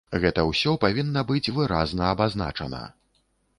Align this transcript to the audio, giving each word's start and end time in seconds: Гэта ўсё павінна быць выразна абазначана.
Гэта 0.21 0.43
ўсё 0.51 0.73
павінна 0.85 1.23
быць 1.33 1.53
выразна 1.59 2.09
абазначана. 2.17 2.83